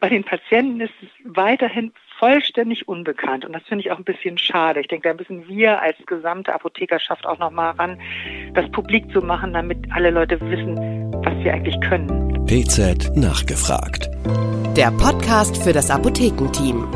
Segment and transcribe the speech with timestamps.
[0.00, 4.38] Bei den Patienten ist es weiterhin vollständig unbekannt und das finde ich auch ein bisschen
[4.38, 4.80] schade.
[4.80, 7.98] Ich denke, da müssen wir als gesamte Apothekerschaft auch nochmal ran,
[8.54, 10.76] das publik zu machen, damit alle Leute wissen,
[11.24, 12.46] was wir eigentlich können.
[12.46, 14.08] PZ nachgefragt.
[14.76, 16.86] Der Podcast für das Apothekenteam.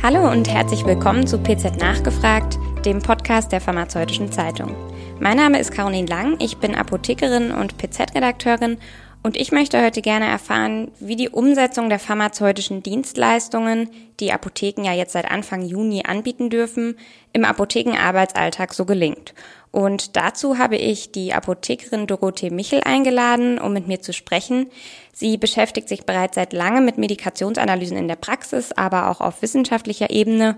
[0.00, 4.72] Hallo und herzlich willkommen zu PZ nachgefragt, dem Podcast der Pharmazeutischen Zeitung.
[5.18, 8.78] Mein Name ist Caroline Lang, ich bin Apothekerin und PZ-Redakteurin
[9.22, 14.92] und ich möchte heute gerne erfahren, wie die Umsetzung der pharmazeutischen Dienstleistungen, die Apotheken ja
[14.92, 16.96] jetzt seit Anfang Juni anbieten dürfen,
[17.32, 19.34] im Apothekenarbeitsalltag so gelingt.
[19.70, 24.70] Und dazu habe ich die Apothekerin Dorothee Michel eingeladen, um mit mir zu sprechen.
[25.12, 30.10] Sie beschäftigt sich bereits seit langem mit Medikationsanalysen in der Praxis, aber auch auf wissenschaftlicher
[30.10, 30.56] Ebene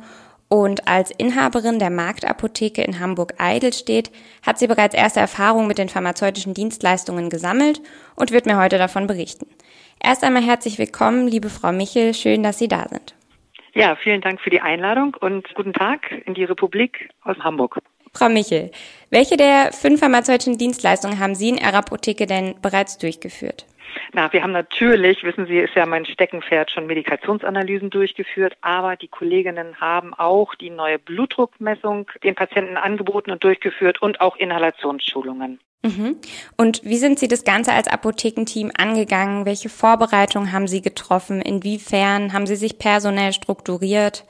[0.51, 4.11] und als Inhaberin der Marktapotheke in Hamburg-Eidelstedt
[4.45, 7.81] hat sie bereits erste Erfahrungen mit den pharmazeutischen Dienstleistungen gesammelt
[8.17, 9.47] und wird mir heute davon berichten.
[10.03, 12.15] Erst einmal herzlich willkommen, liebe Frau Michel.
[12.15, 13.15] Schön, dass Sie da sind.
[13.75, 17.79] Ja, vielen Dank für die Einladung und guten Tag in die Republik aus Hamburg.
[18.13, 18.73] Frau Michel,
[19.11, 23.67] welche der fünf pharmazeutischen Dienstleistungen haben Sie in Ihrer Apotheke denn bereits durchgeführt?
[24.13, 29.09] Na, wir haben natürlich, wissen Sie, ist ja mein Steckenpferd, schon Medikationsanalysen durchgeführt, aber die
[29.09, 35.61] Kolleginnen haben auch die neue Blutdruckmessung den Patienten angeboten und durchgeführt und auch Inhalationsschulungen.
[35.83, 36.17] Mhm.
[36.57, 39.47] Und wie sind Sie das Ganze als Apothekenteam angegangen?
[39.47, 41.41] Welche Vorbereitungen haben Sie getroffen?
[41.41, 44.25] Inwiefern haben Sie sich personell strukturiert?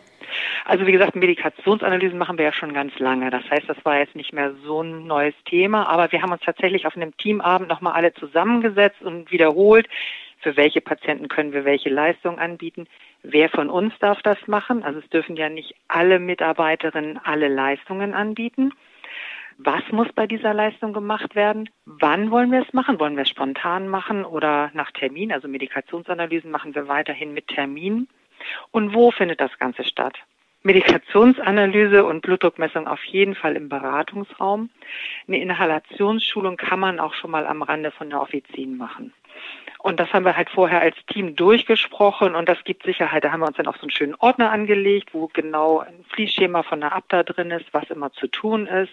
[0.64, 3.30] Also wie gesagt, Medikationsanalysen machen wir ja schon ganz lange.
[3.30, 6.42] Das heißt, das war jetzt nicht mehr so ein neues Thema, aber wir haben uns
[6.42, 9.88] tatsächlich auf einem Teamabend nochmal alle zusammengesetzt und wiederholt,
[10.40, 12.86] für welche Patienten können wir welche Leistung anbieten.
[13.22, 14.82] Wer von uns darf das machen?
[14.82, 18.72] Also es dürfen ja nicht alle Mitarbeiterinnen alle Leistungen anbieten.
[19.58, 21.68] Was muss bei dieser Leistung gemacht werden?
[21.84, 22.98] Wann wollen wir es machen?
[22.98, 25.32] Wollen wir es spontan machen oder nach Termin?
[25.32, 28.08] Also Medikationsanalysen machen wir weiterhin mit Termin.
[28.70, 30.16] Und wo findet das Ganze statt?
[30.62, 34.68] Medikationsanalyse und Blutdruckmessung auf jeden Fall im Beratungsraum.
[35.26, 39.14] Eine Inhalationsschulung kann man auch schon mal am Rande von der Offizin machen.
[39.82, 43.24] Und das haben wir halt vorher als Team durchgesprochen und das gibt Sicherheit.
[43.24, 46.62] Da haben wir uns dann auch so einen schönen Ordner angelegt, wo genau ein Fließschema
[46.62, 48.92] von der Abda drin ist, was immer zu tun ist,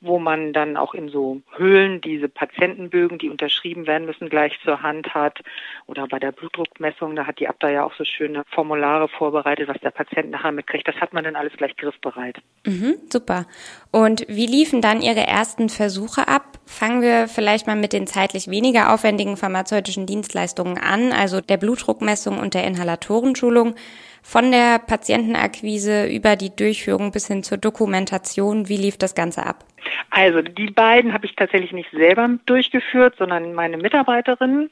[0.00, 4.82] wo man dann auch in so Höhlen diese Patientenbögen, die unterschrieben werden müssen, gleich zur
[4.82, 5.40] Hand hat.
[5.86, 9.80] Oder bei der Blutdruckmessung, da hat die Abda ja auch so schöne Formulare vorbereitet, was
[9.80, 10.86] der Patient nachher mitkriegt.
[10.86, 12.38] Das hat man dann alles gleich griffbereit.
[12.66, 13.46] Mhm, super.
[13.90, 16.57] Und wie liefen dann Ihre ersten Versuche ab?
[16.68, 22.38] Fangen wir vielleicht mal mit den zeitlich weniger aufwendigen pharmazeutischen Dienstleistungen an, also der Blutdruckmessung
[22.38, 23.74] und der Inhalatorenschulung.
[24.22, 29.64] Von der Patientenakquise über die Durchführung bis hin zur Dokumentation, wie lief das Ganze ab?
[30.10, 34.70] Also die beiden habe ich tatsächlich nicht selber durchgeführt, sondern meine Mitarbeiterinnen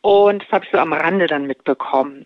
[0.00, 2.24] und das habe ich so am Rande dann mitbekommen.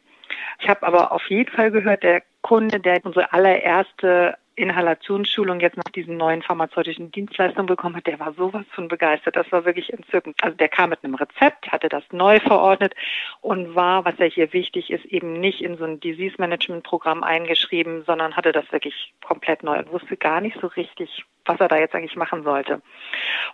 [0.60, 5.84] Ich habe aber auf jeden Fall gehört, der Kunde, der unsere allererste Inhalationsschulung jetzt nach
[5.94, 9.36] diesen neuen pharmazeutischen Dienstleistungen bekommen hat, der war sowas von begeistert.
[9.36, 10.36] Das war wirklich entzückend.
[10.42, 12.94] Also der kam mit einem Rezept, hatte das neu verordnet
[13.42, 17.22] und war, was ja hier wichtig ist, eben nicht in so ein Disease Management Programm
[17.22, 21.68] eingeschrieben, sondern hatte das wirklich komplett neu und wusste gar nicht so richtig, was er
[21.68, 22.80] da jetzt eigentlich machen sollte.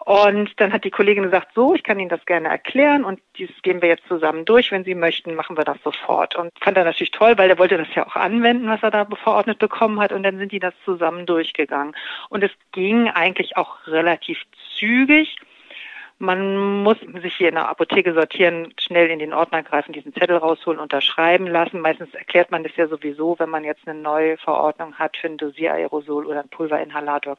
[0.05, 3.51] Und dann hat die Kollegin gesagt, so, ich kann Ihnen das gerne erklären und dies
[3.63, 4.73] gehen wir jetzt zusammen durch.
[4.73, 6.37] Wenn Sie möchten, machen wir das sofort.
[6.37, 9.05] Und fand er natürlich toll, weil der wollte das ja auch anwenden, was er da
[9.05, 10.13] verordnet bekommen hat.
[10.13, 11.95] Und dann sind die das zusammen durchgegangen.
[12.29, 14.39] Und es ging eigentlich auch relativ
[14.79, 15.37] zügig.
[16.19, 20.37] Man muss sich hier in der Apotheke sortieren, schnell in den Ordner greifen, diesen Zettel
[20.37, 21.81] rausholen, unterschreiben lassen.
[21.81, 25.37] Meistens erklärt man das ja sowieso, wenn man jetzt eine neue Verordnung hat für ein
[25.37, 27.37] Dosieraerosol oder ein Pulverinhalator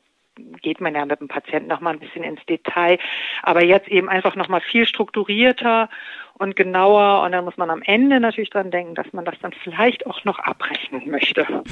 [0.61, 2.97] geht man ja mit dem Patienten noch mal ein bisschen ins Detail.
[3.41, 5.89] Aber jetzt eben einfach noch mal viel strukturierter
[6.33, 7.23] und genauer.
[7.23, 10.23] Und dann muss man am Ende natürlich dran denken, dass man das dann vielleicht auch
[10.25, 11.45] noch abrechnen möchte.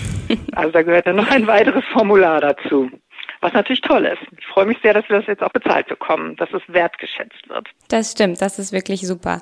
[0.53, 2.89] Also da gehört dann noch ein weiteres Formular dazu.
[3.41, 4.21] Was natürlich toll ist.
[4.37, 7.67] Ich freue mich sehr, dass wir das jetzt auch bezahlt bekommen, dass es wertgeschätzt wird.
[7.89, 9.41] Das stimmt, das ist wirklich super.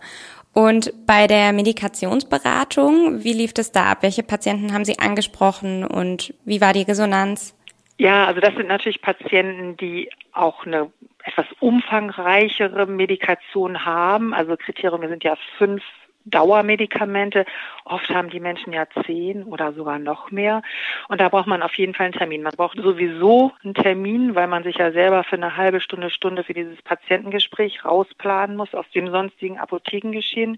[0.54, 4.00] Und bei der Medikationsberatung, wie lief es da ab?
[4.02, 7.56] Welche Patienten haben Sie angesprochen und wie war die Resonanz?
[8.00, 10.90] Ja, also das sind natürlich Patienten, die auch eine
[11.26, 14.34] etwas umfangreichere Medikation haben.
[14.34, 15.84] Also Kriterium sind ja fünf
[16.24, 17.46] Dauermedikamente.
[17.84, 20.62] Oft haben die Menschen ja zehn oder sogar noch mehr.
[21.10, 22.42] Und da braucht man auf jeden Fall einen Termin.
[22.42, 26.46] Man braucht sowieso einen Termin, weil man sich ja selber für eine halbe Stunde, Stunde
[26.46, 30.58] für dieses Patientengespräch rausplanen muss aus dem sonstigen Apothekengeschehen.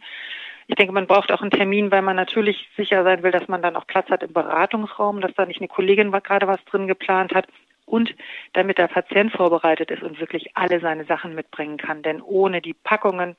[0.71, 3.61] Ich denke, man braucht auch einen Termin, weil man natürlich sicher sein will, dass man
[3.61, 7.35] dann auch Platz hat im Beratungsraum, dass da nicht eine Kollegin gerade was drin geplant
[7.35, 7.45] hat
[7.85, 8.15] und
[8.53, 12.03] damit der Patient vorbereitet ist und wirklich alle seine Sachen mitbringen kann.
[12.03, 13.35] Denn ohne die Packungen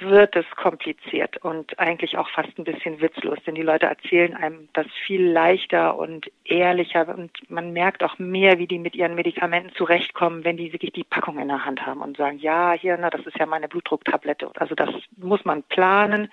[0.00, 4.68] wird es kompliziert und eigentlich auch fast ein bisschen witzlos, denn die Leute erzählen einem
[4.72, 9.74] das viel leichter und ehrlicher und man merkt auch mehr, wie die mit ihren Medikamenten
[9.74, 13.10] zurechtkommen, wenn die wirklich die Packung in der Hand haben und sagen, ja, hier, na,
[13.10, 14.50] das ist ja meine Blutdrucktablette.
[14.56, 16.30] Also das muss man planen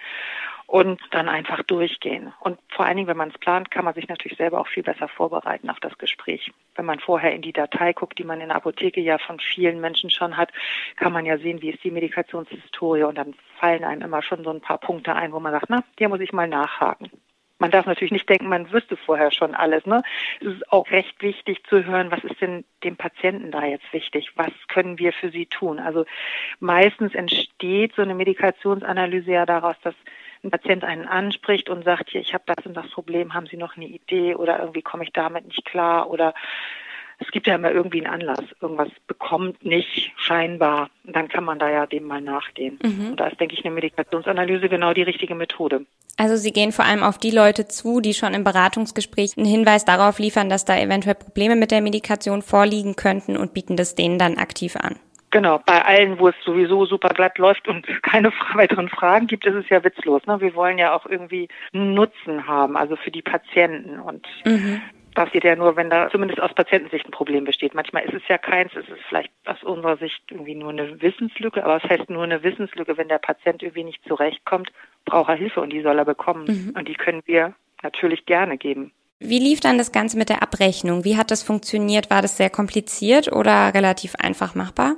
[0.68, 2.34] und dann einfach durchgehen.
[2.40, 4.84] Und vor allen Dingen, wenn man es plant, kann man sich natürlich selber auch viel
[4.84, 6.52] besser vorbereiten auf das Gespräch.
[6.76, 9.80] Wenn man vorher in die Datei guckt, die man in der Apotheke ja von vielen
[9.80, 10.52] Menschen schon hat,
[10.96, 14.50] kann man ja sehen, wie ist die Medikationshistorie und dann fallen einem immer schon so
[14.50, 17.12] ein paar Punkte ein, wo man sagt, na, hier muss ich mal nachhaken.
[17.58, 19.86] Man darf natürlich nicht denken, man wüsste vorher schon alles.
[19.86, 20.04] Ne?
[20.42, 24.32] Es ist auch recht wichtig zu hören, was ist denn dem Patienten da jetzt wichtig?
[24.36, 25.80] Was können wir für sie tun?
[25.80, 26.06] Also
[26.60, 29.96] meistens entsteht so eine Medikationsanalyse ja daraus, dass
[30.46, 33.58] ein Patient einen anspricht und sagt, hier, ich habe das und das Problem, haben Sie
[33.58, 36.34] noch eine Idee oder irgendwie komme ich damit nicht klar oder
[37.20, 38.44] es gibt ja immer irgendwie einen Anlass.
[38.62, 40.90] Irgendwas bekommt nicht scheinbar.
[41.06, 42.78] Dann kann man da ja dem mal nachgehen.
[42.84, 43.12] Mhm.
[43.12, 45.86] Und da ist, denke ich, eine Medikationsanalyse genau die richtige Methode.
[46.18, 49.86] Also Sie gehen vor allem auf die Leute zu, die schon im Beratungsgespräch einen Hinweis
[49.86, 54.20] darauf liefern, dass da eventuell Probleme mit der Medikation vorliegen könnten und bieten das denen
[54.20, 54.98] dann aktiv an.
[55.32, 59.56] Genau, bei allen, wo es sowieso super glatt läuft und keine weiteren Fragen gibt, ist
[59.56, 60.26] es ja witzlos.
[60.26, 60.40] Ne?
[60.40, 64.00] Wir wollen ja auch irgendwie Nutzen haben, also für die Patienten.
[64.00, 64.82] Und mhm.
[65.14, 67.74] das geht ja nur, wenn da zumindest aus Patientensicht ein Problem besteht.
[67.74, 71.64] Manchmal ist es ja keins, es ist vielleicht aus unserer Sicht irgendwie nur eine Wissenslücke,
[71.64, 74.72] aber es heißt nur eine Wissenslücke, wenn der Patient irgendwie nicht zurechtkommt,
[75.04, 76.46] braucht er Hilfe und die soll er bekommen.
[76.48, 76.74] Mhm.
[76.78, 78.92] Und die können wir natürlich gerne geben.
[79.20, 81.04] Wie lief dann das Ganze mit der Abrechnung?
[81.04, 82.10] Wie hat das funktioniert?
[82.10, 84.96] War das sehr kompliziert oder relativ einfach machbar?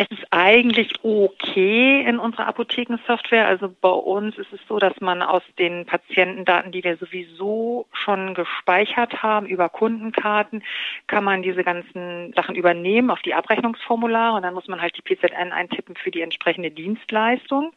[0.00, 3.48] Es ist eigentlich okay in unserer Apothekensoftware.
[3.48, 8.34] Also bei uns ist es so, dass man aus den Patientendaten, die wir sowieso schon
[8.34, 10.62] gespeichert haben über Kundenkarten,
[11.08, 15.02] kann man diese ganzen Sachen übernehmen auf die Abrechnungsformulare und dann muss man halt die
[15.02, 17.72] PZN eintippen für die entsprechende Dienstleistung.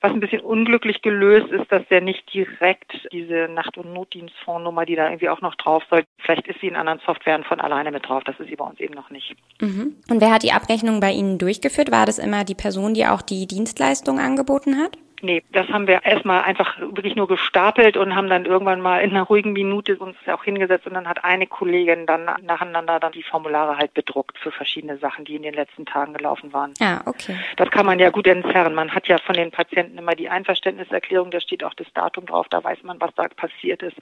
[0.00, 4.96] Was ein bisschen unglücklich gelöst ist, dass der nicht direkt diese Nacht- und Notdienstfondsnummer, die
[4.96, 8.08] da irgendwie auch noch drauf soll, vielleicht ist sie in anderen Softwaren von alleine mit
[8.08, 8.22] drauf.
[8.24, 9.34] Das ist sie bei uns eben noch nicht.
[9.60, 9.96] Mhm.
[10.10, 11.90] Und wer hat die Abrechnung bei Ihnen durchgeführt?
[11.90, 14.98] War das immer die Person, die auch die Dienstleistung angeboten hat?
[15.20, 19.10] Nee, das haben wir erstmal einfach wirklich nur gestapelt und haben dann irgendwann mal in
[19.10, 23.22] einer ruhigen Minute uns auch hingesetzt und dann hat eine Kollegin dann nacheinander dann die
[23.22, 26.72] Formulare halt bedruckt für verschiedene Sachen, die in den letzten Tagen gelaufen waren.
[26.80, 27.36] Ah, okay.
[27.56, 28.74] Das kann man ja gut entzerren.
[28.74, 32.46] Man hat ja von den Patienten immer die Einverständniserklärung, da steht auch das Datum drauf,
[32.50, 33.96] da weiß man, was da passiert ist.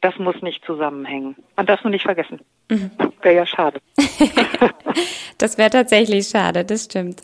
[0.00, 1.36] Das muss nicht zusammenhängen.
[1.56, 2.40] Man darf nur nicht vergessen.
[2.70, 2.90] Mhm.
[3.22, 3.80] Wäre ja schade.
[5.38, 7.22] das wäre tatsächlich schade, das stimmt.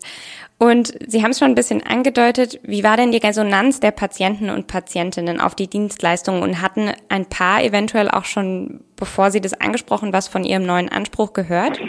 [0.63, 2.61] Und Sie haben es schon ein bisschen angedeutet.
[2.63, 7.29] Wie war denn die Resonanz der Patienten und Patientinnen auf die Dienstleistungen und hatten ein
[7.29, 11.81] paar eventuell auch schon, bevor Sie das angesprochen, was von Ihrem neuen Anspruch gehört?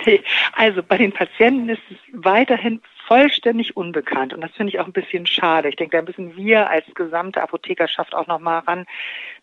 [0.53, 4.91] Also bei den Patienten ist es weiterhin vollständig unbekannt und das finde ich auch ein
[4.91, 5.69] bisschen schade.
[5.69, 8.87] Ich denke, da müssen wir als gesamte Apothekerschaft auch noch mal ran,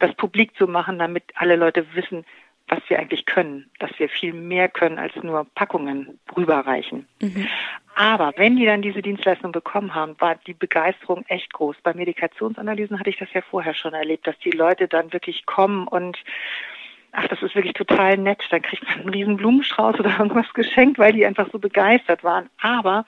[0.01, 2.25] das publik zu machen, damit alle Leute wissen,
[2.71, 7.07] was wir eigentlich können, dass wir viel mehr können als nur Packungen rüberreichen.
[7.21, 7.49] Mhm.
[7.97, 11.77] Aber wenn die dann diese Dienstleistung bekommen haben, war die Begeisterung echt groß.
[11.83, 15.89] Bei Medikationsanalysen hatte ich das ja vorher schon erlebt, dass die Leute dann wirklich kommen
[15.89, 16.17] und
[17.13, 18.47] ach, das ist wirklich total nett.
[18.51, 22.49] Dann kriegt man einen riesen Blumenstrauß oder irgendwas geschenkt, weil die einfach so begeistert waren.
[22.61, 23.05] Aber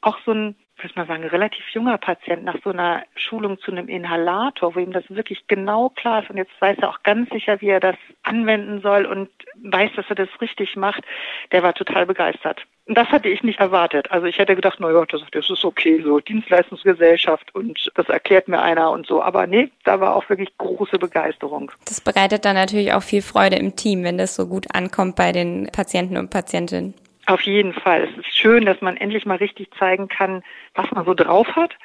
[0.00, 3.88] auch so ein würde mal sagen, relativ junger Patient nach so einer Schulung zu einem
[3.88, 7.60] Inhalator, wo ihm das wirklich genau klar ist und jetzt weiß er auch ganz sicher,
[7.60, 9.28] wie er das anwenden soll und
[9.62, 11.04] weiß, dass er das richtig macht,
[11.52, 12.62] der war total begeistert.
[12.86, 14.10] Und das hatte ich nicht erwartet.
[14.10, 18.60] Also ich hätte gedacht, naja, das, das ist okay, so Dienstleistungsgesellschaft und das erklärt mir
[18.60, 19.22] einer und so.
[19.22, 21.70] Aber nee, da war auch wirklich große Begeisterung.
[21.84, 25.30] Das bereitet dann natürlich auch viel Freude im Team, wenn das so gut ankommt bei
[25.30, 26.94] den Patienten und Patientinnen.
[27.26, 28.08] Auf jeden Fall.
[28.10, 30.42] Es ist schön, dass man endlich mal richtig zeigen kann,
[30.74, 31.76] was man so drauf hat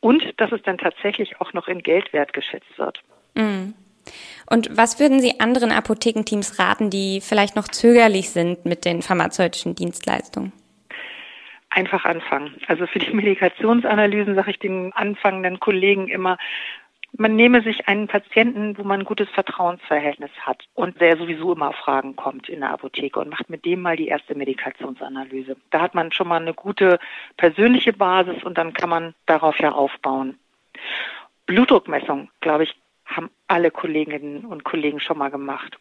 [0.00, 3.02] und dass es dann tatsächlich auch noch in Geld wertgeschätzt wird.
[3.34, 3.74] Mhm.
[4.50, 9.74] Und was würden Sie anderen Apothekenteams raten, die vielleicht noch zögerlich sind mit den pharmazeutischen
[9.74, 10.52] Dienstleistungen?
[11.70, 12.56] Einfach anfangen.
[12.66, 16.36] Also für die Medikationsanalysen sage ich den anfangenden Kollegen immer,
[17.18, 21.72] man nehme sich einen Patienten, wo man ein gutes Vertrauensverhältnis hat und der sowieso immer
[21.72, 25.56] Fragen kommt in der Apotheke und macht mit dem mal die erste Medikationsanalyse.
[25.70, 26.98] Da hat man schon mal eine gute
[27.36, 30.38] persönliche Basis und dann kann man darauf ja aufbauen.
[31.46, 35.78] Blutdruckmessung, glaube ich, haben alle Kolleginnen und Kollegen schon mal gemacht.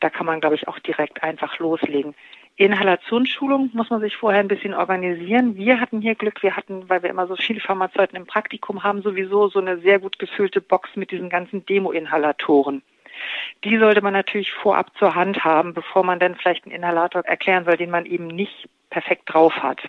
[0.00, 2.14] Da kann man, glaube ich, auch direkt einfach loslegen.
[2.56, 5.56] Inhalationsschulung muss man sich vorher ein bisschen organisieren.
[5.56, 9.02] Wir hatten hier Glück, wir hatten, weil wir immer so viele Pharmazeuten im Praktikum haben,
[9.02, 12.82] sowieso so eine sehr gut gefüllte Box mit diesen ganzen Demo-Inhalatoren.
[13.64, 17.64] Die sollte man natürlich vorab zur Hand haben, bevor man dann vielleicht einen Inhalator erklären
[17.64, 19.80] soll, den man eben nicht perfekt drauf hat.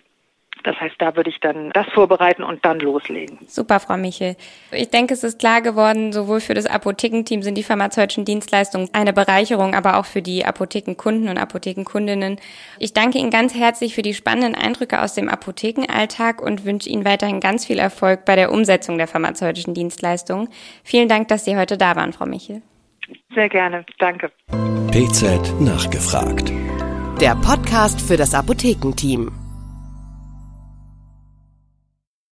[0.64, 3.38] Das heißt, da würde ich dann das vorbereiten und dann loslegen.
[3.46, 4.36] Super, Frau Michel.
[4.72, 9.12] Ich denke, es ist klar geworden, sowohl für das Apothekenteam sind die pharmazeutischen Dienstleistungen eine
[9.12, 12.40] Bereicherung, aber auch für die Apothekenkunden und Apothekenkundinnen.
[12.78, 17.04] Ich danke Ihnen ganz herzlich für die spannenden Eindrücke aus dem Apothekenalltag und wünsche Ihnen
[17.04, 20.48] weiterhin ganz viel Erfolg bei der Umsetzung der pharmazeutischen Dienstleistungen.
[20.84, 22.62] Vielen Dank, dass Sie heute da waren, Frau Michel.
[23.34, 23.84] Sehr gerne.
[23.98, 24.30] Danke.
[24.90, 26.52] PZ nachgefragt.
[27.20, 29.47] Der Podcast für das Apothekenteam.